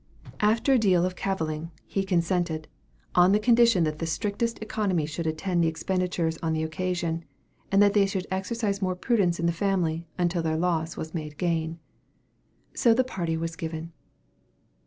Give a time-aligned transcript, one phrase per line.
[0.39, 2.67] After a deal of cavilling, he consented,
[3.13, 7.23] on the condition that the strictest economy should attend the expenditures on the occasion,
[7.71, 11.37] and that they should exercise more prudence in the family, until their loss was made
[11.37, 11.77] gain.
[12.73, 13.91] So the party was given.